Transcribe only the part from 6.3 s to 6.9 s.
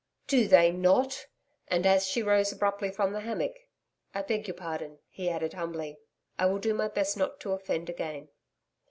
'I will do my